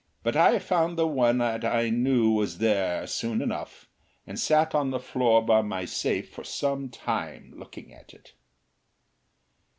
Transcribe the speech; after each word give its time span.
But 0.23 0.35
I 0.35 0.57
found 0.57 0.97
the 0.97 1.05
one 1.07 1.37
that 1.37 1.63
I 1.63 1.91
knew 1.91 2.31
was 2.31 2.57
there 2.57 3.05
soon 3.05 3.39
enough, 3.39 3.87
and 4.25 4.39
sat 4.39 4.73
on 4.73 4.89
the 4.89 4.99
floor 4.99 5.43
by 5.43 5.61
my 5.61 5.85
safe 5.85 6.31
for 6.31 6.43
some 6.43 6.89
time 6.89 7.53
looking 7.55 7.93
at 7.93 8.11
it. 8.11 8.33